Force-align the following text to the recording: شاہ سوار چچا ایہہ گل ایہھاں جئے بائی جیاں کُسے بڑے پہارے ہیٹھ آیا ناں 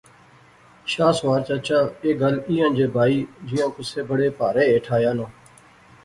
شاہ 0.91 1.13
سوار 1.19 1.41
چچا 1.47 1.79
ایہہ 2.01 2.19
گل 2.21 2.35
ایہھاں 2.47 2.71
جئے 2.77 2.87
بائی 2.95 3.17
جیاں 3.47 3.69
کُسے 3.75 4.01
بڑے 4.09 4.27
پہارے 4.37 4.63
ہیٹھ 4.69 4.89
آیا 4.95 5.11
ناں 5.17 5.31